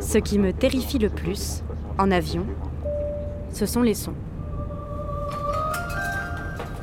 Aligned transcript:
Ce 0.00 0.18
qui 0.18 0.38
me 0.38 0.52
terrifie 0.52 0.98
le 0.98 1.08
plus, 1.08 1.62
en 1.98 2.10
avion, 2.10 2.46
ce 3.52 3.66
sont 3.66 3.82
les 3.82 3.94
sons. 3.94 4.14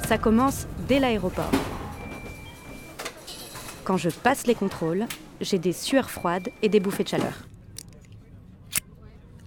Ça 0.08 0.18
commence 0.18 0.68
dès 0.88 1.00
l'aéroport. 1.00 1.52
Quand 3.84 3.98
je 3.98 4.10
passe 4.10 4.48
les 4.48 4.56
contrôles, 4.56 5.06
j'ai 5.42 5.60
des 5.60 5.74
sueurs 5.74 6.10
froides 6.10 6.50
et 6.62 6.70
des 6.70 6.80
bouffées 6.80 7.04
de 7.04 7.10
chaleur. 7.10 7.34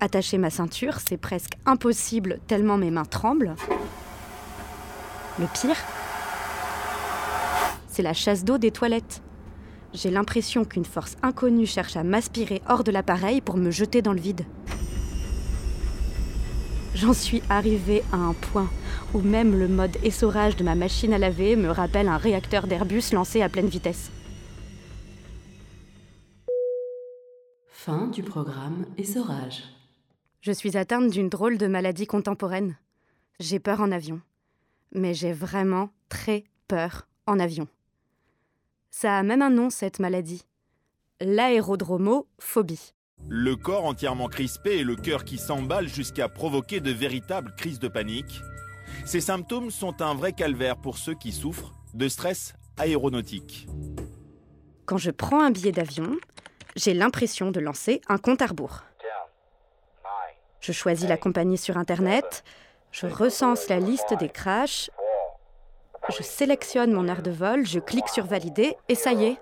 Attacher 0.01 0.39
ma 0.39 0.51
ceinture, 0.51 0.99
c'est 0.99 1.17
presque 1.17 1.53
impossible 1.65 2.41
tellement 2.49 2.77
mes 2.77 2.91
mains 2.91 3.05
tremblent. 3.05 3.55
Le 5.39 5.47
pire, 5.47 5.77
c'est 7.89 8.03
la 8.03 8.13
chasse 8.13 8.45
d'eau 8.45 8.59
des 8.59 8.73
toilettes. 8.73 9.23
J'ai 9.95 10.11
l'impression 10.11 10.65
qu'une 10.65 10.85
force 10.85 11.17
inconnue 11.23 11.67
cherche 11.67 11.97
à 11.97 12.03
m'aspirer 12.03 12.63
hors 12.69 12.83
de 12.83 12.91
l'appareil 12.91 13.41
pour 13.41 13.57
me 13.57 13.71
jeter 13.71 14.01
dans 14.01 14.15
le 14.15 14.21
vide. 14.21 14.47
J'en 16.95 17.13
suis 17.13 17.43
arrivée 17.49 18.03
à 18.13 18.17
un 18.17 18.33
point 18.33 18.71
où 19.15 19.21
même 19.21 19.59
le 19.59 19.69
mode 19.69 19.97
essorage 20.03 20.57
de 20.57 20.65
ma 20.65 20.75
machine 20.75 21.13
à 21.13 21.19
laver 21.19 21.57
me 21.57 21.69
rappelle 21.69 22.09
un 22.09 22.17
réacteur 22.17 22.67
d'Airbus 22.67 23.13
lancé 23.13 23.43
à 23.43 23.49
pleine 23.49 23.67
vitesse. 23.67 24.11
Fin 27.69 28.07
du 28.07 28.23
programme 28.23 28.87
Essorage. 28.97 29.65
Je 30.41 30.53
suis 30.53 30.77
atteinte 30.77 31.11
d'une 31.11 31.29
drôle 31.29 31.59
de 31.59 31.67
maladie 31.67 32.07
contemporaine. 32.07 32.77
J'ai 33.41 33.59
peur 33.59 33.81
en 33.81 33.91
avion. 33.91 34.21
Mais 34.93 35.15
j'ai 35.15 35.33
vraiment 35.33 35.91
très 36.09 36.45
peur 36.69 37.09
en 37.27 37.39
avion. 37.39 37.67
Ça 38.95 39.19
a 39.19 39.23
même 39.23 39.41
un 39.43 39.51
nom, 39.51 39.71
cette 39.71 39.99
maladie. 40.01 40.45
L'aérodromophobie. 41.21 42.93
Le 43.27 43.57
corps 43.57 43.87
entièrement 43.87 44.29
crispé 44.29 44.79
et 44.79 44.85
le 44.85 44.97
cœur 44.97 45.25
qui 45.25 45.39
s'emballe 45.39 45.89
jusqu'à 45.89 46.29
provoquer 46.29 46.81
de 46.81 46.91
véritables 46.91 47.55
crises 47.57 47.79
de 47.79 47.89
panique. 47.89 48.43
Ces 49.07 49.23
symptômes 49.23 49.71
sont 49.71 50.03
un 50.03 50.15
vrai 50.15 50.35
calvaire 50.35 50.77
pour 50.77 50.99
ceux 50.99 51.15
qui 51.15 51.33
souffrent 51.33 51.73
de 51.95 52.07
stress 52.07 52.55
aéronautique. 52.77 53.67
Quand 54.85 54.99
je 54.99 55.11
prends 55.11 55.43
un 55.43 55.51
billet 55.51 55.73
d'avion, 55.73 56.19
j'ai 56.77 56.93
l'impression 56.93 57.51
de 57.51 57.61
lancer 57.61 58.03
un 58.09 58.19
compte 58.19 58.43
à 58.43 58.47
rebours. 58.47 58.83
Je 60.61 60.73
choisis 60.73 61.09
la 61.09 61.17
compagnie 61.17 61.59
sur 61.59 61.79
Internet, 61.79 62.45
je 62.93 63.07
recense 63.07 63.69
la 63.69 63.81
liste 63.81 64.15
des 64.19 64.29
crashs, 64.29 64.91
je 66.11 66.23
sélectionne 66.23 66.93
mon 66.93 67.09
heure 67.09 67.23
de 67.23 67.31
vol, 67.31 67.67
je 67.67 67.79
clique 67.79 68.09
sur 68.09 68.27
valider 68.27 68.75
et 68.89 68.95
ça 68.95 69.13
y 69.13 69.25
est. 69.25 69.37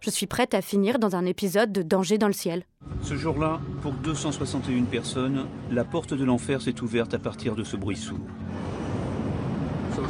Je 0.00 0.10
suis 0.10 0.26
prête 0.26 0.54
à 0.54 0.62
finir 0.62 0.98
dans 0.98 1.16
un 1.16 1.24
épisode 1.24 1.72
de 1.72 1.82
Danger 1.82 2.18
dans 2.18 2.26
le 2.26 2.32
ciel. 2.32 2.64
Ce 3.02 3.14
jour-là, 3.16 3.60
pour 3.82 3.92
261 3.92 4.84
personnes, 4.84 5.46
la 5.70 5.84
porte 5.84 6.14
de 6.14 6.24
l'enfer 6.24 6.60
s'est 6.60 6.80
ouverte 6.82 7.14
à 7.14 7.18
partir 7.18 7.54
de 7.54 7.64
ce 7.64 7.76
bruit 7.76 7.96
sourd. 7.96 8.18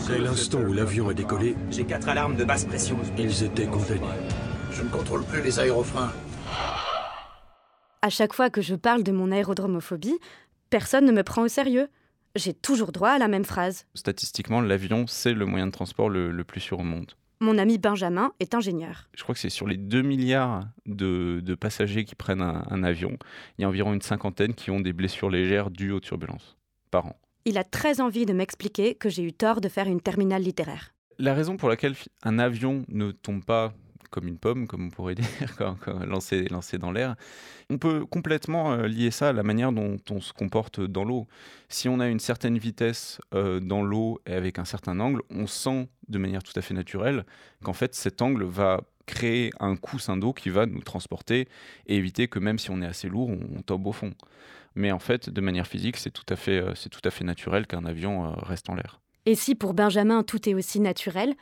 Dès 0.09 0.19
l'instant 0.19 0.59
où 0.59 0.73
l'avion 0.73 1.09
a 1.09 1.15
décollé, 1.15 1.55
J'ai 1.71 1.85
quatre 1.85 2.09
alarmes 2.09 2.37
de 2.37 2.45
basse 2.45 2.65
pression. 2.65 2.97
ils 3.17 3.45
étaient 3.45 3.67
condamnés. 3.67 4.01
Je 4.73 4.83
ne 4.83 4.89
contrôle 4.89 5.25
plus 5.25 5.43
les 5.43 5.59
aérofreins. 5.61 6.13
À 8.03 8.11
chaque 8.11 8.35
fois 8.35 8.51
que 8.51 8.61
je 8.61 8.75
parle 8.75 9.03
de 9.05 9.13
mon 9.13 9.31
aérodromophobie, 9.31 10.19
personne 10.71 11.05
ne 11.07 11.13
me 11.13 11.23
prend 11.23 11.43
au 11.43 11.49
sérieux. 11.49 11.89
J'ai 12.37 12.55
toujours 12.55 12.93
droit 12.93 13.11
à 13.11 13.19
la 13.19 13.29
même 13.29 13.45
phrase. 13.45 13.87
Statistiquement, 13.95 14.61
l'avion, 14.61 15.07
c'est 15.07 15.33
le 15.33 15.47
moyen 15.47 15.67
de 15.67 15.73
transport 15.73 16.11
le, 16.11 16.31
le 16.31 16.45
plus 16.45 16.61
sûr 16.61 16.79
au 16.79 16.83
monde. 16.85 17.13
Mon 17.41 17.59
ami 17.59 17.79
Benjamin 17.79 18.33
est 18.41 18.55
ingénieur. 18.55 19.09
Je 19.15 19.23
crois 19.23 19.35
que 19.35 19.41
c'est 19.41 19.51
sur 19.51 19.67
les 19.67 19.77
2 19.77 20.03
milliards 20.03 20.65
de, 20.87 21.41
de 21.43 21.55
passagers 21.55 22.05
qui 22.05 22.15
prennent 22.15 22.41
un, 22.41 22.63
un 22.71 22.83
avion, 22.83 23.17
il 23.59 23.63
y 23.63 23.65
a 23.65 23.69
environ 23.69 23.93
une 23.93 24.01
cinquantaine 24.01 24.55
qui 24.55 24.71
ont 24.71 24.81
des 24.81 24.95
blessures 24.95 25.29
légères 25.29 25.71
dues 25.71 25.93
aux 25.93 26.01
turbulences 26.01 26.57
par 26.91 27.07
an. 27.07 27.17
Il 27.45 27.59
a 27.59 27.65
très 27.65 28.01
envie 28.01 28.25
de 28.27 28.33
m'expliquer 28.33 28.95
que 28.95 29.09
j'ai 29.11 29.23
eu 29.23 29.33
tort 29.33 29.61
de 29.61 29.69
faire 29.69 29.87
une 29.87 30.01
terminale 30.01 30.43
littéraire. 30.43 30.95
La 31.19 31.35
raison 31.35 31.57
pour 31.57 31.69
laquelle 31.69 31.95
un 32.23 32.39
avion 32.39 32.85
ne 32.89 33.11
tombe 33.13 33.45
pas 33.45 33.73
comme 34.09 34.29
une 34.29 34.39
pomme, 34.39 34.67
comme 34.67 34.87
on 34.87 34.91
pourrait 34.91 35.15
dire, 35.17 35.57
quand, 35.57 35.77
quand 35.81 36.05
lancé, 36.05 36.45
lancé 36.49 36.79
dans 36.79 36.91
l'air, 36.91 37.17
on 37.71 37.79
peut 37.79 38.05
complètement 38.07 38.73
euh, 38.73 38.87
lier 38.87 39.11
ça 39.11 39.31
à 39.31 39.33
la 39.33 39.43
manière 39.43 39.73
dont 39.73 39.97
on 40.11 40.21
se 40.21 40.33
comporte 40.33 40.81
dans 40.81 41.05
l'eau. 41.05 41.27
Si 41.69 41.89
on 41.89 42.01
a 42.01 42.09
une 42.09 42.21
certaine 42.21 42.59
vitesse 42.59 43.21
euh, 43.35 43.61
dans 43.61 43.83
l'eau 43.83 44.21
et 44.27 44.35
avec 44.35 44.59
un 44.59 44.65
certain 44.65 45.01
angle, 45.01 45.23
on 45.31 45.47
sent 45.47 45.89
de 46.09 46.19
manière 46.19 46.43
tout 46.43 46.53
à 46.57 46.63
fait 46.63 46.75
naturelle 46.75 47.25
qu'en 47.63 47.73
fait 47.73 47.95
cet 47.95 48.23
angle 48.23 48.45
va 48.45 48.81
créer 49.07 49.51
un 49.61 49.77
coussin 49.77 50.17
d'eau 50.17 50.33
qui 50.33 50.51
va 50.51 50.67
nous 50.67 50.83
transporter 50.83 51.49
et 51.87 51.97
éviter 51.97 52.29
que 52.29 52.39
même 52.39 52.59
si 52.59 52.71
on 52.71 52.83
est 52.83 52.87
assez 52.87 53.09
lourd, 53.09 53.31
on, 53.31 53.63
tombe 53.63 53.87
au 53.87 53.93
fond. 53.93 54.13
Mais 54.75 54.91
en 54.91 54.99
fait, 54.99 55.31
de 55.31 55.41
manière 55.41 55.67
physique, 55.67 55.97
c'est 55.97 56.11
tout 56.11 56.25
à 56.29 56.37
fait, 56.37 56.59
euh, 56.59 57.25
naturel 57.25 57.67
qu'un 57.67 57.85
avion 57.85 58.33
reste 58.33 58.69
en 58.69 58.75
l'air. 58.75 59.01
Et 59.27 59.35
si 59.35 59.55
pour 59.55 59.75
Benjamin 59.75 60.23
tout 60.23 60.49
est 60.49 60.55
aussi 60.55 60.81
naturel, 60.81 61.35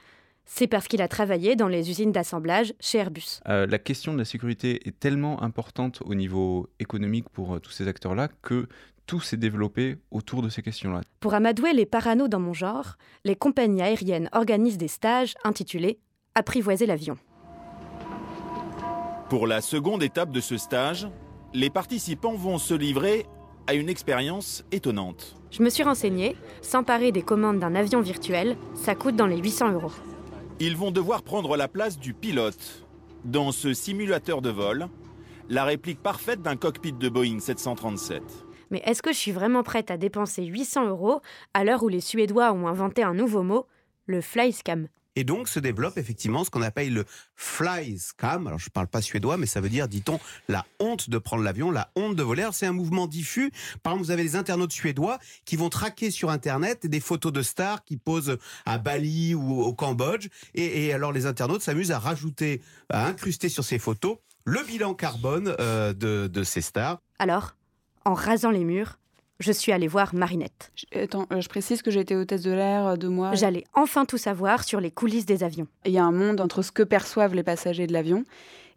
c'est 0.45 0.67
parce 0.67 0.89
qu'il 0.89 1.03
a 1.03 1.09
travaillé 1.09 1.57
dans 1.57 1.69
les 1.69 1.91
usines 1.91 2.13
d'assemblage 2.13 2.75
chez 2.81 2.99
Airbus. 2.99 3.41
Euh, 3.49 3.67
la 3.67 3.79
question 3.79 4.13
de 4.13 4.19
la 4.19 4.25
sécurité 4.25 4.87
est 4.87 4.99
tellement 4.99 5.43
importante 5.43 6.03
au 6.05 6.15
niveau 6.15 6.69
économique 6.79 7.29
pour 7.31 7.55
euh, 7.55 7.59
tous 7.59 7.71
ces 7.71 7.89
acteurs-là 7.89 8.29
que 8.43 8.69
tout 9.07 9.21
s'est 9.21 9.37
développé 9.37 9.97
autour 10.11 10.43
de 10.43 10.49
ces 10.49 10.63
questions-là. 10.63 11.03
Pour 11.21 11.35
amadouer 11.35 11.73
les 11.73 11.87
parano 11.87 12.29
dans 12.29 12.41
mon 12.41 12.53
genre, 12.53 12.97
les 13.25 13.37
compagnies 13.37 13.83
aériennes 13.83 14.29
organisent 14.33 14.79
des 14.79 14.89
stages 14.89 15.35
intitulés 15.45 15.99
Apprivoiser 16.37 16.87
l'avion. 16.87 17.17
Pour 19.29 19.47
la 19.47 19.61
seconde 19.61 20.03
étape 20.03 20.31
de 20.31 20.41
ce 20.41 20.57
stage, 20.57 21.09
les 21.53 21.71
participants 21.71 22.35
vont 22.35 22.59
se 22.59 22.75
livrer 22.75 23.25
à 23.69 23.75
une 23.75 23.89
expérience 23.89 24.65
étonnante. 24.73 25.37
Je 25.53 25.63
me 25.63 25.71
suis 25.71 25.85
renseignée, 25.85 26.37
s'emparer 26.61 27.13
des 27.13 27.23
commandes 27.23 27.61
d'un 27.61 27.77
avion 27.77 28.01
virtuel, 28.01 28.57
ça 28.75 28.97
coûte 28.97 29.15
dans 29.15 29.29
les 29.29 29.39
800 29.39 29.73
euros. 29.73 29.93
Ils 30.61 30.77
vont 30.77 30.93
devoir 30.93 31.25
prendre 31.25 31.57
la 31.57 31.67
place 31.67 31.99
du 31.99 32.15
pilote. 32.15 32.87
Dans 33.25 33.51
ce 33.51 33.75
simulateur 33.75 34.41
de 34.41 34.51
vol, 34.51 34.87
la 35.49 35.65
réplique 35.65 36.01
parfaite 36.01 36.43
d'un 36.43 36.55
cockpit 36.55 36.93
de 36.93 37.09
Boeing 37.09 37.41
737. 37.41 38.23
Mais 38.71 38.81
est-ce 38.85 39.03
que 39.03 39.13
je 39.13 39.19
suis 39.19 39.33
vraiment 39.33 39.65
prête 39.65 39.91
à 39.91 39.97
dépenser 39.97 40.45
800 40.45 40.87
euros 40.89 41.21
à 41.55 41.65
l'heure 41.65 41.83
où 41.83 41.89
les 41.89 42.01
Suédois 42.01 42.53
ont 42.53 42.69
inventé 42.69 43.03
un 43.03 43.15
nouveau 43.15 43.43
mot, 43.43 43.67
le 44.07 44.21
flyscam 44.21 44.87
Et 45.17 45.25
donc 45.25 45.49
se 45.49 45.61
développe 45.61 45.99
effectivement 45.99 46.45
ce 46.45 46.51
qu'on 46.51 46.63
appelle 46.63 46.93
le 46.93 47.05
fly 47.37 47.99
scam. 47.99 48.47
Alors 48.47 48.59
je 48.59 48.71
parle 48.71 48.89
pas 48.89 49.03
suédois, 49.03 49.37
mais 49.37 49.47
ça 49.47 49.61
veut 49.61 49.69
dire, 49.69 49.89
dit-on, 49.89 50.19
la 50.49 50.65
honte 50.81 51.09
de 51.11 51.19
prendre 51.19 51.43
l'avion, 51.43 51.71
la 51.71 51.91
honte 51.97 52.17
de 52.17 52.23
voler. 52.23 52.49
C'est 52.53 52.67
un 52.67 52.73
mouvement 52.73 53.07
diffus. 53.07 53.53
Par 53.83 53.93
exemple, 53.93 54.07
vous 54.07 54.11
avez 54.11 54.23
des 54.23 54.37
internautes 54.37 54.73
suédois 54.73 55.19
qui 55.45 55.57
vont 55.57 55.69
traquer 55.69 56.11
sur 56.11 56.31
Internet 56.31 56.87
des 56.87 57.01
photos 57.01 57.33
de 57.33 57.43
stars 57.43 57.85
qui 57.85 57.97
posent 57.97 58.39
à 58.67 58.79
Bali 58.79 59.35
ou 59.35 59.63
au 59.63 59.73
Cambodge. 59.73 60.29
Et, 60.55 60.93
alors 60.93 61.13
les 61.13 61.27
internautes 61.27 61.63
s'amusent 61.63 61.93
à 61.93 61.99
rajouter, 61.99 62.61
à 62.91 63.07
incruster 63.07 63.49
sur 63.49 63.65
ces 63.65 63.79
photos 63.79 64.19
le 64.45 64.63
bilan 64.63 64.95
carbone 64.95 65.55
euh, 65.59 65.95
de 65.95 66.43
ces 66.43 66.61
stars. 66.61 67.01
Alors, 67.19 67.55
en 68.05 68.15
rasant 68.15 68.51
les 68.51 68.65
murs, 68.65 68.99
je 69.41 69.53
suis 69.53 69.73
allée 69.73 69.89
voir 69.89 70.15
Marinette. 70.15 70.71
Je, 70.77 70.99
attends, 71.01 71.27
euh, 71.33 71.41
je 71.41 71.49
précise 71.49 71.83
que 71.83 71.91
j'ai 71.91 72.01
été 72.01 72.17
hôtesse 72.17 72.43
de 72.43 72.53
l'air 72.53 72.87
euh, 72.87 72.97
deux 72.97 73.09
mois. 73.09 73.35
J'allais 73.35 73.65
enfin 73.75 74.05
tout 74.05 74.19
savoir 74.19 74.65
sur 74.65 74.81
les 74.81 74.91
coulisses 74.91 75.27
des 75.27 75.43
avions. 75.43 75.67
Il 75.85 75.93
y 75.93 75.99
a 75.99 76.05
un 76.05 76.13
monde 76.13 76.41
entre 76.41 76.63
ce 76.63 76.73
que 76.73 76.83
perçoivent 76.83 77.35
les 77.35 77.43
passagers 77.43 77.87
de 77.87 77.93
l'avion 77.93 78.25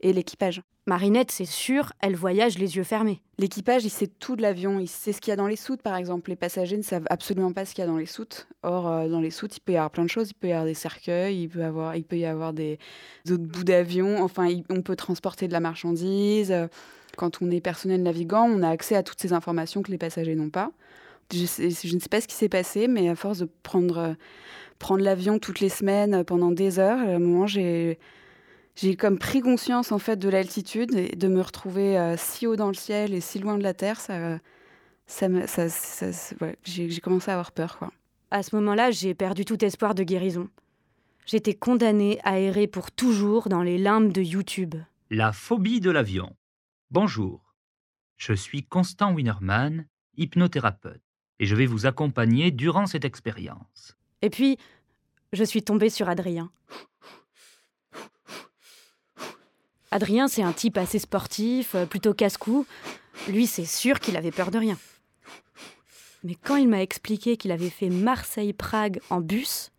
et 0.01 0.13
l'équipage. 0.13 0.61
Marinette, 0.85 1.31
c'est 1.31 1.43
sûr, 1.45 1.91
elle 1.99 2.15
voyage 2.15 2.57
les 2.57 2.77
yeux 2.77 2.83
fermés. 2.85 3.21
L'équipage, 3.39 3.83
il 3.83 3.89
sait 3.89 4.07
tout 4.07 4.37
de 4.37 4.41
l'avion, 4.41 4.79
il 4.79 4.87
sait 4.87 5.11
ce 5.11 5.19
qu'il 5.19 5.31
y 5.31 5.33
a 5.33 5.35
dans 5.35 5.47
les 5.47 5.57
soutes, 5.57 5.81
par 5.81 5.97
exemple. 5.97 6.29
Les 6.29 6.37
passagers 6.37 6.77
ne 6.77 6.81
savent 6.81 7.05
absolument 7.09 7.51
pas 7.51 7.65
ce 7.65 7.75
qu'il 7.75 7.81
y 7.81 7.87
a 7.87 7.89
dans 7.89 7.97
les 7.97 8.05
soutes. 8.05 8.47
Or, 8.63 8.87
euh, 8.87 9.09
dans 9.09 9.19
les 9.19 9.31
soutes, 9.31 9.57
il 9.57 9.59
peut 9.59 9.73
y 9.73 9.75
avoir 9.75 9.91
plein 9.91 10.05
de 10.05 10.09
choses. 10.09 10.29
Il 10.29 10.33
peut 10.35 10.47
y 10.47 10.51
avoir 10.53 10.65
des 10.65 10.73
cercueils, 10.75 11.41
il 11.43 11.49
peut, 11.49 11.63
avoir, 11.65 11.97
il 11.97 12.05
peut 12.05 12.17
y 12.17 12.25
avoir 12.25 12.53
des, 12.53 12.79
des 13.25 13.33
autres 13.33 13.43
bouts 13.43 13.65
d'avion. 13.65 14.23
Enfin, 14.23 14.47
il- 14.47 14.63
on 14.69 14.81
peut 14.81 14.95
transporter 14.95 15.49
de 15.49 15.53
la 15.53 15.59
marchandise. 15.59 16.55
Quand 17.17 17.41
on 17.41 17.51
est 17.51 17.59
personnel 17.59 18.01
navigant, 18.03 18.45
on 18.45 18.63
a 18.63 18.69
accès 18.69 18.95
à 18.95 19.03
toutes 19.03 19.19
ces 19.19 19.33
informations 19.33 19.81
que 19.83 19.91
les 19.91 19.97
passagers 19.97 20.35
n'ont 20.35 20.49
pas. 20.49 20.71
Je, 21.33 21.45
sais- 21.45 21.69
je 21.71 21.93
ne 21.93 21.99
sais 21.99 22.07
pas 22.07 22.21
ce 22.21 22.27
qui 22.27 22.35
s'est 22.35 22.47
passé, 22.47 22.87
mais 22.87 23.09
à 23.09 23.15
force 23.15 23.39
de 23.39 23.49
prendre, 23.63 23.97
euh, 23.97 24.13
prendre 24.79 25.03
l'avion 25.03 25.39
toutes 25.39 25.59
les 25.59 25.67
semaines 25.69 26.13
euh, 26.13 26.23
pendant 26.23 26.51
des 26.51 26.79
heures, 26.79 26.99
à 26.99 27.11
un 27.15 27.19
moment, 27.19 27.45
j'ai 27.47 27.99
j'ai 28.75 28.95
comme 28.95 29.17
pris 29.17 29.41
conscience 29.41 29.91
en 29.91 29.97
fait 29.97 30.17
de 30.17 30.29
l'altitude 30.29 30.93
et 30.93 31.15
de 31.15 31.27
me 31.27 31.41
retrouver 31.41 31.97
euh, 31.97 32.15
si 32.15 32.45
haut 32.45 32.55
dans 32.55 32.67
le 32.67 32.75
ciel 32.75 33.13
et 33.15 33.21
si 33.21 33.39
loin 33.39 33.57
de 33.57 33.63
la 33.63 33.73
terre, 33.73 33.99
ça, 33.99 34.37
ça, 35.07 35.27
ça, 35.47 35.67
ça- 35.67 36.13
ça- 36.13 36.35
ouais, 36.41 36.55
j'ai 36.63 36.87
j'ai 36.89 37.01
commencé 37.01 37.31
à 37.31 37.33
avoir 37.33 37.51
peur 37.51 37.79
quoi. 37.79 37.91
À 38.29 38.43
ce 38.43 38.55
moment-là, 38.57 38.91
j'ai 38.91 39.15
perdu 39.15 39.45
tout 39.45 39.65
espoir 39.65 39.95
de 39.95 40.03
guérison. 40.03 40.47
J'étais 41.25 41.55
condamnée 41.55 42.19
à 42.23 42.39
errer 42.39 42.67
pour 42.67 42.91
toujours 42.91 43.49
dans 43.49 43.63
les 43.63 43.77
limbes 43.79 44.13
de 44.13 44.21
YouTube. 44.21 44.75
La 45.09 45.31
phobie 45.33 45.79
de 45.81 45.89
l'avion. 45.89 46.29
Bonjour, 46.89 47.53
je 48.15 48.31
suis 48.31 48.63
Constant 48.63 49.13
Winnerman, 49.13 49.87
hypnothérapeute, 50.15 51.01
et 51.37 51.45
je 51.45 51.53
vais 51.53 51.65
vous 51.65 51.85
accompagner 51.85 52.49
durant 52.49 52.85
cette 52.85 53.03
expérience. 53.03 53.97
Et 54.21 54.29
puis, 54.29 54.57
je 55.33 55.43
suis 55.43 55.63
tombée 55.63 55.89
sur 55.89 56.07
Adrien. 56.07 56.49
Adrien, 59.91 60.29
c'est 60.29 60.43
un 60.43 60.53
type 60.53 60.77
assez 60.77 60.99
sportif, 60.99 61.75
euh, 61.75 61.85
plutôt 61.85 62.13
casse-cou. 62.13 62.65
Lui, 63.27 63.47
c'est 63.47 63.65
sûr 63.65 63.99
qu'il 63.99 64.15
avait 64.15 64.31
peur 64.31 64.49
de 64.49 64.57
rien. 64.57 64.77
Mais 66.23 66.35
quand 66.35 66.55
il 66.55 66.69
m'a 66.69 66.81
expliqué 66.81 67.35
qu'il 67.35 67.51
avait 67.51 67.69
fait 67.69 67.89
Marseille-Prague 67.89 69.01
en 69.09 69.19
bus, 69.19 69.71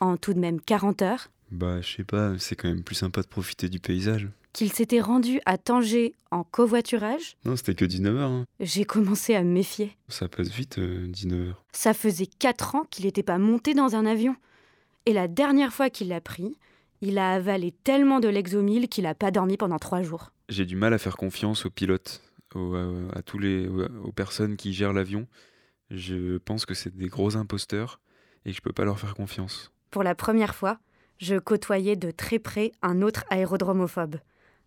en 0.00 0.16
tout 0.16 0.32
de 0.32 0.40
même 0.40 0.62
40 0.62 1.02
heures, 1.02 1.28
Bah, 1.50 1.82
je 1.82 1.96
sais 1.96 2.04
pas, 2.04 2.38
c'est 2.38 2.56
quand 2.56 2.68
même 2.68 2.82
plus 2.82 2.94
sympa 2.94 3.20
de 3.20 3.26
profiter 3.26 3.68
du 3.68 3.80
paysage. 3.80 4.28
Qu'il 4.54 4.72
s'était 4.72 5.00
rendu 5.00 5.40
à 5.44 5.58
Tanger 5.58 6.14
en 6.30 6.44
covoiturage, 6.44 7.36
Non, 7.44 7.56
c'était 7.56 7.74
que 7.74 7.84
19h. 7.84 8.18
Hein. 8.20 8.44
j'ai 8.60 8.84
commencé 8.86 9.34
à 9.34 9.42
me 9.42 9.50
méfier. 9.52 9.96
Ça 10.08 10.28
passe 10.28 10.48
vite, 10.48 10.78
19h. 10.78 11.54
Ça 11.72 11.92
faisait 11.92 12.26
4 12.26 12.74
ans 12.76 12.84
qu'il 12.90 13.04
n'était 13.04 13.22
pas 13.22 13.36
monté 13.38 13.74
dans 13.74 13.94
un 13.96 14.06
avion. 14.06 14.34
Et 15.06 15.12
la 15.12 15.28
dernière 15.28 15.72
fois 15.72 15.90
qu'il 15.90 16.08
l'a 16.08 16.20
pris, 16.22 16.56
il 17.02 17.18
a 17.18 17.32
avalé 17.34 17.72
tellement 17.84 18.20
de 18.20 18.28
Lexomil 18.28 18.88
qu'il 18.88 19.04
n'a 19.04 19.14
pas 19.14 19.30
dormi 19.30 19.56
pendant 19.58 19.78
3 19.78 20.02
jours. 20.02 20.30
J'ai 20.48 20.64
du 20.64 20.76
mal 20.76 20.94
à 20.94 20.98
faire 20.98 21.16
confiance 21.16 21.66
aux 21.66 21.70
pilotes, 21.70 22.22
aux, 22.54 22.74
à, 22.74 22.86
à 23.18 23.22
tous 23.22 23.38
les, 23.38 23.66
aux, 23.68 23.84
aux 24.04 24.12
personnes 24.12 24.56
qui 24.56 24.72
gèrent 24.72 24.92
l'avion. 24.92 25.26
Je 25.90 26.38
pense 26.38 26.64
que 26.64 26.74
c'est 26.74 26.96
des 26.96 27.08
gros 27.08 27.36
imposteurs 27.36 28.00
et 28.46 28.50
que 28.50 28.56
je 28.56 28.62
peux 28.62 28.72
pas 28.72 28.84
leur 28.84 28.98
faire 28.98 29.14
confiance. 29.14 29.72
Pour 29.90 30.02
la 30.02 30.14
première 30.14 30.54
fois, 30.54 30.78
je 31.18 31.36
côtoyais 31.36 31.96
de 31.96 32.10
très 32.10 32.38
près 32.38 32.72
un 32.82 33.02
autre 33.02 33.24
aérodromophobe, 33.30 34.16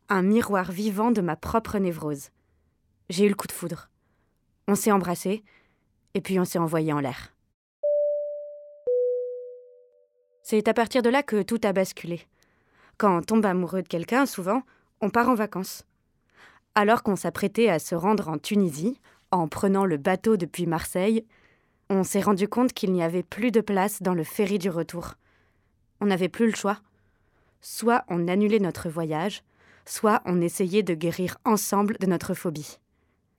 un 0.09 0.21
miroir 0.21 0.71
vivant 0.71 1.11
de 1.11 1.21
ma 1.21 1.35
propre 1.35 1.77
névrose. 1.77 2.29
J'ai 3.09 3.25
eu 3.25 3.29
le 3.29 3.35
coup 3.35 3.47
de 3.47 3.51
foudre. 3.51 3.89
On 4.67 4.75
s'est 4.75 4.91
embrassés, 4.91 5.43
et 6.13 6.21
puis 6.21 6.39
on 6.39 6.45
s'est 6.45 6.59
envoyé 6.59 6.93
en 6.93 6.99
l'air. 6.99 7.33
C'est 10.43 10.67
à 10.67 10.73
partir 10.73 11.01
de 11.01 11.09
là 11.09 11.23
que 11.23 11.41
tout 11.41 11.59
a 11.63 11.73
basculé. 11.73 12.21
Quand 12.97 13.17
on 13.17 13.21
tombe 13.21 13.45
amoureux 13.45 13.81
de 13.81 13.87
quelqu'un, 13.87 14.25
souvent, 14.25 14.63
on 15.01 15.09
part 15.09 15.29
en 15.29 15.35
vacances. 15.35 15.85
Alors 16.73 17.03
qu'on 17.03 17.15
s'apprêtait 17.15 17.69
à 17.69 17.79
se 17.79 17.95
rendre 17.95 18.29
en 18.29 18.37
Tunisie, 18.37 18.99
en 19.31 19.47
prenant 19.47 19.85
le 19.85 19.97
bateau 19.97 20.37
depuis 20.37 20.65
Marseille, 20.65 21.25
on 21.89 22.03
s'est 22.03 22.21
rendu 22.21 22.47
compte 22.47 22.73
qu'il 22.73 22.93
n'y 22.93 23.03
avait 23.03 23.23
plus 23.23 23.51
de 23.51 23.61
place 23.61 24.01
dans 24.01 24.13
le 24.13 24.23
ferry 24.23 24.57
du 24.57 24.69
retour. 24.69 25.15
On 25.99 26.05
n'avait 26.05 26.29
plus 26.29 26.47
le 26.47 26.55
choix. 26.55 26.79
Soit 27.61 28.05
on 28.07 28.27
annulait 28.27 28.59
notre 28.59 28.89
voyage, 28.89 29.43
soit 29.87 30.21
on 30.25 30.41
essayait 30.41 30.83
de 30.83 30.93
guérir 30.93 31.37
ensemble 31.45 31.97
de 31.99 32.05
notre 32.05 32.33
phobie. 32.33 32.77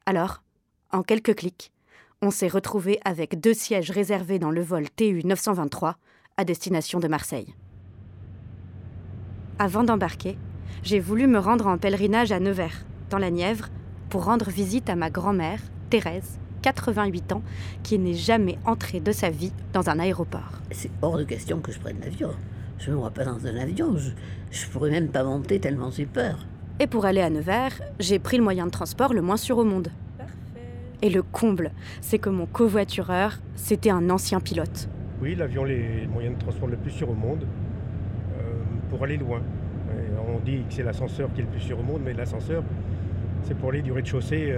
Alors, 0.06 0.42
en 0.90 1.02
quelques 1.02 1.36
clics, 1.36 1.70
on 2.22 2.30
s'est 2.30 2.48
retrouvés 2.48 2.98
avec 3.04 3.40
deux 3.40 3.54
sièges 3.54 3.90
réservés 3.90 4.38
dans 4.38 4.50
le 4.50 4.62
vol 4.62 4.90
TU 4.90 5.20
923 5.24 5.96
à 6.36 6.44
destination 6.44 6.98
de 6.98 7.08
Marseille. 7.08 7.54
Avant 9.58 9.84
d'embarquer, 9.84 10.38
j'ai 10.82 11.00
voulu 11.00 11.26
me 11.26 11.38
rendre 11.38 11.66
en 11.66 11.78
pèlerinage 11.78 12.32
à 12.32 12.40
Nevers, 12.40 12.84
dans 13.10 13.18
la 13.18 13.30
Nièvre, 13.30 13.68
pour 14.08 14.24
rendre 14.24 14.50
visite 14.50 14.88
à 14.88 14.96
ma 14.96 15.10
grand-mère, 15.10 15.60
Thérèse, 15.90 16.38
88 16.62 17.32
ans, 17.32 17.42
qui 17.82 17.98
n'est 17.98 18.14
jamais 18.14 18.58
entrée 18.64 19.00
de 19.00 19.12
sa 19.12 19.30
vie 19.30 19.52
dans 19.72 19.90
un 19.90 19.98
aéroport. 19.98 20.52
C'est 20.70 20.90
hors 21.02 21.18
de 21.18 21.24
question 21.24 21.60
que 21.60 21.72
je 21.72 21.78
prenne 21.78 22.00
l'avion. 22.00 22.30
Je 22.78 22.90
ne 22.90 22.94
me 22.96 23.00
vois 23.00 23.10
pas 23.10 23.24
dans 23.24 23.46
un 23.46 23.56
avion. 23.56 23.96
Je, 23.96 24.10
je 24.50 24.66
pourrais 24.68 24.90
même 24.90 25.08
pas 25.08 25.24
monter 25.24 25.58
tellement 25.58 25.90
j'ai 25.90 26.06
peur. 26.06 26.46
Et 26.80 26.86
pour 26.86 27.04
aller 27.06 27.20
à 27.20 27.30
Nevers, 27.30 27.80
j'ai 27.98 28.18
pris 28.18 28.36
le 28.36 28.44
moyen 28.44 28.66
de 28.66 28.70
transport 28.70 29.12
le 29.12 29.20
moins 29.22 29.36
sûr 29.36 29.58
au 29.58 29.64
monde. 29.64 29.88
Et 31.02 31.10
le 31.10 31.22
comble, 31.22 31.70
c'est 32.00 32.18
que 32.18 32.28
mon 32.28 32.46
covoitureur, 32.46 33.38
c'était 33.54 33.90
un 33.90 34.10
ancien 34.10 34.40
pilote. 34.40 34.88
Oui, 35.20 35.34
l'avion 35.34 35.66
est 35.66 36.02
le 36.02 36.08
moyen 36.08 36.32
de 36.32 36.38
transport 36.38 36.68
le 36.68 36.76
plus 36.76 36.90
sûr 36.90 37.08
au 37.10 37.14
monde 37.14 37.44
euh, 37.44 38.42
pour 38.90 39.02
aller 39.04 39.16
loin. 39.16 39.40
Et 39.90 40.12
on 40.28 40.38
dit 40.40 40.58
que 40.68 40.74
c'est 40.74 40.82
l'ascenseur 40.82 41.32
qui 41.34 41.40
est 41.40 41.44
le 41.44 41.50
plus 41.50 41.60
sûr 41.60 41.78
au 41.78 41.82
monde, 41.82 42.02
mais 42.04 42.12
l'ascenseur, 42.12 42.62
c'est 43.42 43.56
pour 43.56 43.70
aller 43.70 43.82
du 43.82 43.90
rez-de-chaussée 43.92 44.56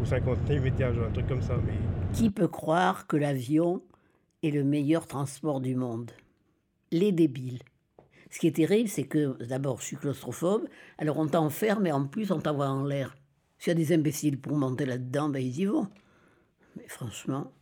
au 0.00 0.04
50e 0.04 0.66
étage, 0.66 0.96
un 0.98 1.12
truc 1.12 1.26
comme 1.26 1.42
ça. 1.42 1.54
Mais 1.66 1.72
Qui 2.12 2.30
peut 2.30 2.48
croire 2.48 3.06
que 3.06 3.16
l'avion 3.16 3.82
est 4.42 4.50
le 4.50 4.64
meilleur 4.64 5.06
transport 5.06 5.60
du 5.60 5.74
monde? 5.74 6.10
Les 6.92 7.10
débiles. 7.10 7.62
Ce 8.30 8.38
qui 8.38 8.46
est 8.46 8.56
terrible, 8.56 8.88
c'est 8.88 9.04
que 9.04 9.42
d'abord, 9.44 9.80
je 9.80 9.86
suis 9.86 9.96
claustrophobe, 9.96 10.68
alors 10.98 11.18
on 11.18 11.26
t'enferme 11.26 11.86
et 11.86 11.92
en 11.92 12.06
plus 12.06 12.30
on 12.30 12.40
t'envoie 12.40 12.68
en 12.68 12.84
l'air. 12.84 13.16
S'il 13.58 13.70
y 13.70 13.72
a 13.72 13.74
des 13.74 13.92
imbéciles 13.92 14.40
pour 14.40 14.56
monter 14.56 14.86
là-dedans, 14.86 15.28
ben 15.28 15.40
ils 15.40 15.58
y 15.58 15.64
vont. 15.66 15.88
Mais 16.76 16.88
franchement, 16.88 17.52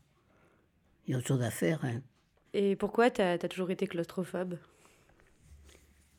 il 1.06 1.12
y 1.12 1.14
a 1.14 1.18
autre 1.18 1.26
chose 1.26 1.42
à 1.42 1.50
faire. 1.50 1.84
Hein. 1.84 2.00
Et 2.54 2.76
pourquoi 2.76 3.10
t'as 3.10 3.32
as 3.32 3.48
toujours 3.48 3.70
été 3.70 3.86
claustrophobe? 3.86 4.58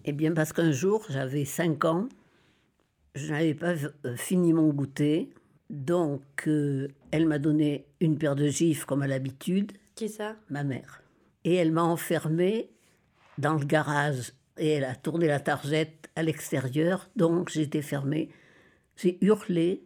Eh 0.04 0.14
bien, 0.14 0.34
parce 0.34 0.54
qu'un 0.54 0.72
jour, 0.72 1.06
j'avais 1.10 1.46
5 1.46 1.86
ans, 1.86 2.10
je 3.16 3.32
n'avais 3.32 3.54
pas 3.54 3.76
euh, 4.06 4.16
fini 4.16 4.52
mon 4.52 4.70
goûter, 4.70 5.30
donc 5.70 6.24
euh, 6.48 6.88
elle 7.12 7.28
m'a 7.28 7.40
donné 7.40 7.86
une 8.00 8.18
paire 8.18 8.36
de 8.36 8.48
gifles 8.48 8.86
comme 8.86 9.02
à 9.02 9.08
l'habitude, 9.08 9.74
Qui 9.96 10.10
ça? 10.10 10.36
Ma 10.50 10.64
mère. 10.64 11.04
Et 11.44 11.56
elle 11.56 11.72
m'a 11.72 11.84
enfermée 11.84 12.70
dans 13.42 13.56
le 13.56 13.66
garage 13.66 14.32
et 14.58 14.70
elle 14.70 14.86
a 14.86 14.96
tourné 14.96 15.28
la 15.28 15.40
targette 15.40 16.10
à 16.16 16.24
l'extérieur, 16.24 17.10
donc 17.16 17.50
j'étais 17.50 17.82
fermée. 17.82 18.30
J'ai 18.96 19.18
hurlé 19.22 19.84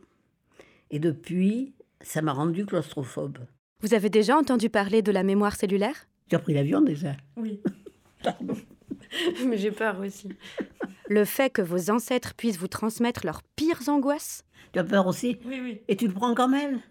et 0.91 0.99
depuis, 0.99 1.73
ça 2.01 2.21
m'a 2.21 2.33
rendu 2.33 2.65
claustrophobe. 2.65 3.39
Vous 3.81 3.93
avez 3.93 4.09
déjà 4.09 4.37
entendu 4.37 4.69
parler 4.69 5.01
de 5.01 5.11
la 5.11 5.23
mémoire 5.23 5.55
cellulaire? 5.55 6.07
Tu 6.29 6.35
as 6.35 6.39
pris 6.39 6.53
l'avion 6.53 6.81
déjà? 6.81 7.15
Oui. 7.37 7.61
Mais 9.45 9.57
j'ai 9.57 9.71
peur 9.71 9.99
aussi. 9.99 10.29
Le 11.07 11.23
fait 11.23 11.49
que 11.49 11.61
vos 11.61 11.89
ancêtres 11.89 12.33
puissent 12.33 12.57
vous 12.57 12.67
transmettre 12.67 13.25
leurs 13.25 13.43
pires 13.55 13.87
angoisses? 13.87 14.43
Tu 14.73 14.79
as 14.79 14.83
peur 14.83 15.07
aussi? 15.07 15.37
Oui, 15.45 15.59
oui. 15.61 15.81
Et 15.87 15.95
tu 15.95 16.07
le 16.07 16.13
prends 16.13 16.35
quand 16.35 16.49
même? 16.49 16.81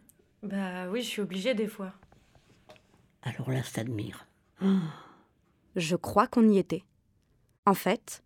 Bah 0.42 0.88
oui, 0.90 1.02
je 1.02 1.08
suis 1.08 1.22
obligée 1.22 1.54
des 1.54 1.66
fois. 1.66 1.92
Alors 3.22 3.50
là, 3.50 3.60
je 3.62 3.72
t'admire. 3.72 4.26
Je 5.76 5.96
crois 5.96 6.26
qu'on 6.26 6.48
y 6.48 6.58
était. 6.58 6.84
En 7.66 7.74
fait, 7.74 8.22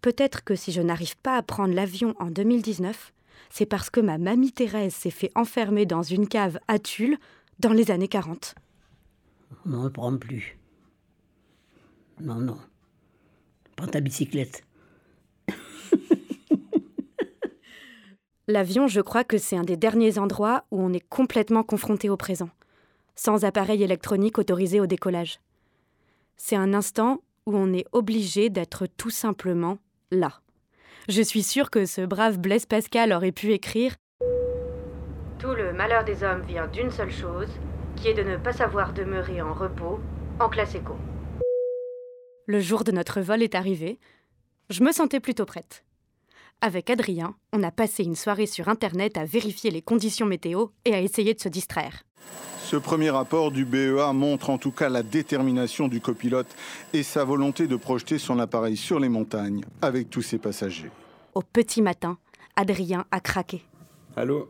peut-être 0.00 0.44
que 0.44 0.54
si 0.54 0.72
je 0.72 0.82
n'arrive 0.82 1.16
pas 1.18 1.36
à 1.36 1.42
prendre 1.42 1.74
l'avion 1.74 2.14
en 2.18 2.30
2019, 2.30 3.12
c'est 3.50 3.66
parce 3.66 3.90
que 3.90 4.00
ma 4.00 4.18
mamie 4.18 4.52
Thérèse 4.52 4.94
s'est 4.94 5.10
fait 5.10 5.30
enfermer 5.34 5.86
dans 5.86 6.02
une 6.02 6.28
cave 6.28 6.58
à 6.68 6.78
Tulle 6.78 7.18
dans 7.58 7.72
les 7.72 7.90
années 7.90 8.08
40. 8.08 8.54
On 9.66 9.70
n'en 9.70 9.90
prend 9.90 10.16
plus. 10.16 10.58
Non, 12.20 12.36
non. 12.36 12.58
Prends 13.76 13.88
ta 13.88 14.00
bicyclette. 14.00 14.64
L'avion, 18.48 18.86
je 18.86 19.00
crois 19.00 19.24
que 19.24 19.38
c'est 19.38 19.56
un 19.56 19.64
des 19.64 19.76
derniers 19.76 20.18
endroits 20.18 20.64
où 20.70 20.80
on 20.82 20.92
est 20.92 21.06
complètement 21.08 21.62
confronté 21.62 22.10
au 22.10 22.16
présent, 22.16 22.50
sans 23.14 23.44
appareil 23.44 23.82
électronique 23.82 24.38
autorisé 24.38 24.80
au 24.80 24.86
décollage. 24.86 25.38
C'est 26.44 26.56
un 26.56 26.74
instant 26.74 27.20
où 27.46 27.56
on 27.56 27.72
est 27.72 27.86
obligé 27.92 28.50
d'être 28.50 28.88
tout 28.88 29.10
simplement 29.10 29.78
là. 30.10 30.40
Je 31.08 31.22
suis 31.22 31.44
sûre 31.44 31.70
que 31.70 31.86
ce 31.86 32.00
brave 32.00 32.40
Blaise 32.40 32.66
Pascal 32.66 33.12
aurait 33.12 33.30
pu 33.30 33.52
écrire 33.52 33.94
Tout 35.38 35.54
le 35.54 35.72
malheur 35.72 36.02
des 36.02 36.24
hommes 36.24 36.42
vient 36.42 36.66
d'une 36.66 36.90
seule 36.90 37.12
chose, 37.12 37.48
qui 37.94 38.08
est 38.08 38.14
de 38.14 38.28
ne 38.28 38.36
pas 38.36 38.52
savoir 38.52 38.92
demeurer 38.92 39.40
en 39.40 39.54
repos 39.54 40.00
en 40.40 40.48
classe 40.48 40.74
éco. 40.74 40.96
Le 42.46 42.58
jour 42.58 42.82
de 42.82 42.90
notre 42.90 43.20
vol 43.20 43.40
est 43.44 43.54
arrivé. 43.54 44.00
Je 44.68 44.82
me 44.82 44.90
sentais 44.90 45.20
plutôt 45.20 45.46
prête. 45.46 45.84
Avec 46.64 46.90
Adrien, 46.90 47.34
on 47.52 47.64
a 47.64 47.72
passé 47.72 48.04
une 48.04 48.14
soirée 48.14 48.46
sur 48.46 48.68
Internet 48.68 49.18
à 49.18 49.24
vérifier 49.24 49.72
les 49.72 49.82
conditions 49.82 50.26
météo 50.26 50.68
et 50.84 50.94
à 50.94 51.00
essayer 51.00 51.34
de 51.34 51.40
se 51.40 51.48
distraire. 51.48 52.04
Ce 52.60 52.76
premier 52.76 53.10
rapport 53.10 53.50
du 53.50 53.64
BEA 53.64 54.12
montre 54.12 54.48
en 54.48 54.58
tout 54.58 54.70
cas 54.70 54.88
la 54.88 55.02
détermination 55.02 55.88
du 55.88 56.00
copilote 56.00 56.46
et 56.92 57.02
sa 57.02 57.24
volonté 57.24 57.66
de 57.66 57.74
projeter 57.74 58.16
son 58.16 58.38
appareil 58.38 58.76
sur 58.76 59.00
les 59.00 59.08
montagnes 59.08 59.64
avec 59.82 60.08
tous 60.08 60.22
ses 60.22 60.38
passagers. 60.38 60.92
Au 61.34 61.42
petit 61.42 61.82
matin, 61.82 62.16
Adrien 62.54 63.06
a 63.10 63.18
craqué. 63.18 63.64
Allô 64.14 64.48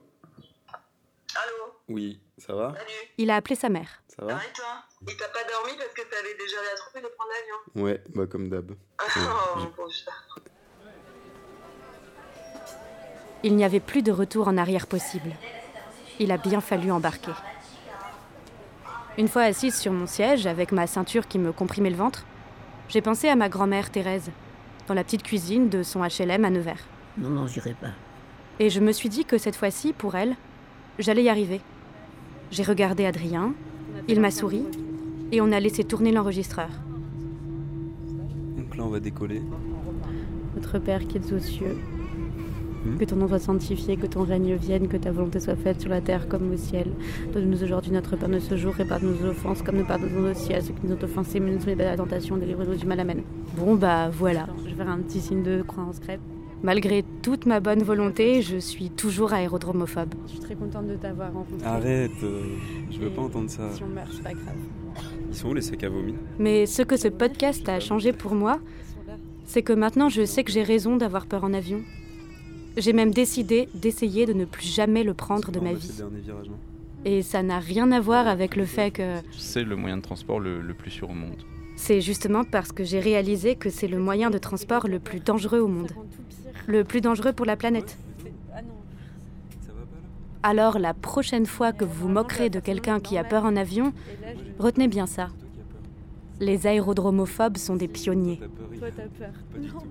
Allô 1.35 1.73
Oui, 1.89 2.21
ça 2.37 2.55
va 2.55 2.75
Il 3.17 3.31
a 3.31 3.37
appelé 3.37 3.55
sa 3.55 3.71
mère. 3.71 4.03
Ça 4.07 4.23
va 4.27 4.35
toi? 4.55 4.85
Il 5.09 5.17
t'a 5.17 5.29
pas 5.29 5.45
dormi 5.51 5.79
parce 5.79 5.95
que 5.95 6.03
t'avais 6.03 6.35
déjà 6.35 6.57
la 6.59 7.01
de 7.01 7.07
prendre 7.07 7.31
l'avion? 7.31 7.83
Ouais, 7.83 8.05
bah 8.15 8.27
comme 8.27 8.51
d'hab. 8.51 8.73
Oh, 9.01 9.59
mon 9.59 9.67
pauvre 9.71 9.91
chat. 9.91 10.13
Il 13.45 13.57
n'y 13.57 13.65
avait 13.65 13.81
plus 13.81 14.03
de 14.03 14.13
retour 14.13 14.47
en 14.47 14.57
arrière 14.57 14.87
possible. 14.87 15.33
Il 16.21 16.31
a 16.31 16.37
bien 16.37 16.61
fallu 16.61 16.93
embarquer. 16.93 17.33
Une 19.19 19.29
fois 19.29 19.43
assise 19.43 19.75
sur 19.75 19.93
mon 19.93 20.07
siège, 20.07 20.47
avec 20.47 20.71
ma 20.73 20.87
ceinture 20.87 21.27
qui 21.27 21.39
me 21.39 21.53
comprimait 21.53 21.91
le 21.91 21.97
ventre, 21.97 22.25
j'ai 22.89 23.01
pensé 23.01 23.29
à 23.29 23.37
ma 23.37 23.49
grand-mère 23.49 23.91
Thérèse, 23.91 24.31
dans 24.87 24.95
la 24.95 25.03
petite 25.03 25.23
cuisine 25.23 25.69
de 25.69 25.83
son 25.83 26.03
HLM 26.03 26.45
à 26.45 26.51
Nevers. 26.51 26.87
Non, 27.19 27.31
non, 27.31 27.47
j'irai 27.47 27.75
pas. 27.75 27.91
Et 28.59 28.71
je 28.71 28.81
me 28.81 28.93
suis 28.93 29.09
dit 29.09 29.25
que 29.25 29.39
cette 29.39 29.57
fois-ci, 29.57 29.93
pour 29.93 30.15
elle, 30.15 30.37
j'allais 30.99 31.25
y 31.25 31.29
arriver. 31.29 31.61
J'ai 32.51 32.63
regardé 32.63 33.07
Adrien, 33.07 33.55
il 34.09 34.21
m'a 34.21 34.31
souri, 34.31 34.65
et 35.33 35.41
on 35.41 35.51
a 35.53 35.59
laissé 35.59 35.85
tourner 35.85 36.13
l'enregistreur. 36.13 36.69
Donc 38.57 38.77
là, 38.77 38.85
on 38.85 38.91
va 38.91 39.01
décoller. 39.01 39.43
Notre 40.55 40.79
Père 40.79 41.07
qui 41.09 41.19
es 41.19 41.33
aux 41.33 41.39
cieux, 41.41 41.79
Hmm. 42.85 42.97
Que 42.99 43.05
ton 43.05 43.17
nom 43.17 43.29
soit 43.29 43.39
sanctifié, 43.39 43.97
que 43.97 44.07
ton 44.07 44.23
règne 44.23 44.55
vienne, 44.55 44.89
que 44.89 44.97
ta 44.97 45.13
volonté 45.13 45.41
soit 45.41 45.57
faite 45.57 45.81
sur 45.81 45.91
la 45.91 46.01
terre 46.01 46.29
comme 46.29 46.53
au 46.53 46.57
ciel. 46.57 46.89
Donne-nous 47.33 47.63
aujourd'hui 47.63 47.93
notre 47.93 48.17
pain 48.17 48.29
de 48.29 48.39
ce 48.39 48.57
jour, 48.57 48.75
répare 48.75 49.03
nos 49.03 49.29
offenses 49.29 49.63
comme 49.63 49.77
nous 49.77 49.87
pardonnons 49.87 50.31
aussi 50.31 50.53
à 50.53 50.61
ceux 50.61 50.73
qui 50.73 50.87
nous 50.87 50.95
ont 50.95 51.03
offensés, 51.03 51.41
mais 51.41 51.53
nous 51.53 51.61
sommes 51.61 51.77
pas 51.77 51.85
la 51.85 51.97
tentation, 51.97 52.37
délivre-nous 52.37 52.75
du 52.75 52.87
mal, 52.87 53.01
amen. 53.01 53.23
Bon 53.57 53.75
bah 53.75 54.11
voilà, 54.11 54.47
je 54.65 54.71
vais 54.71 54.77
faire 54.77 54.89
un 54.89 54.99
petit 54.99 55.21
signe 55.21 55.43
de 55.43 55.63
croix 55.63 55.85
en 55.85 55.93
scrap. 55.93 56.19
Malgré 56.63 57.05
toute 57.23 57.47
ma 57.47 57.59
bonne 57.59 57.83
volonté, 57.83 58.41
je 58.41 58.57
suis 58.57 58.89
toujours 58.91 59.33
aérodromophobe. 59.33 60.15
Je 60.27 60.33
suis 60.33 60.41
très 60.41 60.55
contente 60.55 60.87
de 60.87 60.95
t'avoir 60.95 61.33
rencontré. 61.33 61.67
Arrête, 61.67 62.11
euh, 62.23 62.43
je 62.89 63.01
veux 63.01 63.11
pas 63.11 63.23
entendre 63.23 63.51
ça. 63.51 63.69
Si 63.73 63.83
on 63.83 63.89
meurt, 63.89 64.09
c'est 64.13 64.23
pas 64.23 64.33
grave. 64.33 64.55
Ils 65.29 65.35
sont 65.35 65.49
où 65.49 65.55
les 65.55 65.61
sacs 65.61 65.83
à 65.83 65.89
vomi? 65.89 66.15
Mais 66.39 66.67
ce 66.67 66.83
que 66.83 66.97
ce 66.97 67.09
podcast 67.09 67.69
a 67.69 67.81
changé 67.81 68.13
pour 68.13 68.35
moi, 68.35 68.61
c'est 69.45 69.63
que 69.63 69.73
maintenant 69.73 70.09
je 70.09 70.25
sais 70.25 70.45
que 70.45 70.53
j'ai 70.53 70.63
raison 70.63 70.97
d'avoir 70.97 71.27
peur 71.27 71.43
en 71.43 71.53
avion. 71.53 71.81
J'ai 72.77 72.93
même 72.93 73.13
décidé 73.13 73.69
d'essayer 73.75 74.27
de 74.27 74.33
ne 74.33 74.45
plus 74.45 74.67
jamais 74.67 75.05
le 75.05 75.15
prendre 75.15 75.51
de 75.51 75.61
ma 75.61 75.73
vie. 75.73 76.03
Et 77.05 77.23
ça 77.23 77.43
n'a 77.43 77.59
rien 77.59 77.91
à 77.93 78.01
voir 78.01 78.29
avec 78.29 78.57
le 78.57 78.65
fait 78.65 78.93
que... 78.93 79.19
C'est 79.37 79.65
le 79.65 79.77
moyen 79.77 79.97
de 79.97 80.03
transport 80.03 80.41
le, 80.41 80.61
le 80.61 80.75
plus 80.75 80.91
sûr 80.91 81.11
au 81.11 81.15
monde. 81.15 81.43
C'est 81.77 82.01
justement 82.01 82.45
parce 82.45 82.71
que 82.71 82.85
j'ai 82.85 83.01
réalisé 83.01 83.57
que 83.57 83.71
c'est 83.71 83.89
le 83.89 83.99
moyen 83.99 84.31
de 84.31 84.39
transport 84.39 84.87
le 84.87 85.01
plus 85.01 85.21
dangereux 85.21 85.59
au 85.61 85.69
monde. 85.69 85.91
Le 86.67 86.85
plus 86.85 87.01
dangereux 87.01 87.33
pour 87.33 87.47
la 87.47 87.57
planète. 87.57 87.99
Alors 90.45 90.79
la 90.79 90.95
prochaine 90.95 91.47
fois 91.47 91.73
que 91.73 91.85
vous 91.85 92.03
vous 92.03 92.09
moquerez 92.09 92.51
de 92.51 92.61
quelqu'un 92.61 93.01
qui 93.01 93.17
a 93.17 93.25
peur 93.25 93.45
en 93.45 93.57
avion, 93.57 93.93
retenez 94.59 94.89
bien 94.89 95.07
ça. 95.07 95.29
Les 96.41 96.67
aérodromophobes 96.67 97.57
sont 97.57 97.77
des 97.77 97.89
pionniers. 97.89 98.41
Toi, 98.79 98.89
t'as 98.97 99.03
peur. 99.03 99.33
Non, 99.61 99.83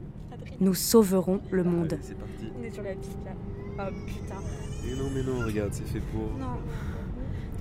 Nous 0.61 0.75
sauverons 0.75 1.41
le 1.49 1.63
monde. 1.63 1.97
c'est 2.03 2.15
parti. 2.15 2.51
On 2.55 2.63
est 2.63 2.69
sur 2.69 2.83
la 2.83 2.93
piste 2.93 3.17
là. 3.25 3.31
Oh 3.79 3.91
putain. 4.05 4.35
Mais 4.85 4.95
non, 4.95 5.09
mais 5.11 5.23
non, 5.23 5.43
regarde, 5.43 5.73
c'est 5.73 5.87
fait 5.87 5.99
pour. 5.99 6.37
Non. 6.37 6.59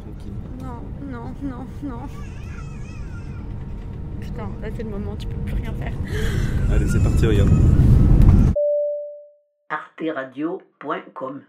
Tranquille. 0.03 0.33
Non, 0.61 0.83
non, 1.11 1.35
non, 1.43 1.67
non. 1.83 2.03
Putain, 4.21 4.51
là 4.61 4.69
c'est 4.77 4.83
le 4.83 4.91
moment, 4.91 5.17
tu 5.17 5.27
peux 5.29 5.41
plus 5.47 5.55
rien 5.55 5.73
faire. 5.73 5.95
Allez, 6.71 6.89
c'est 6.89 7.03
parti, 7.03 7.27
regarde. 7.27 7.49
arteradio.com 9.71 11.41